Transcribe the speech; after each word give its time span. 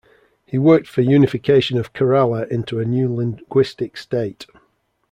He 0.47 0.57
worked 0.57 0.87
for 0.87 1.01
unification 1.01 1.77
of 1.77 1.93
Kerala 1.93 2.49
into 2.49 2.79
a 2.79 2.85
new 2.85 3.13
linguistic 3.13 3.97
state. 3.97 4.47